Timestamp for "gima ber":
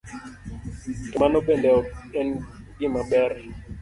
2.77-3.31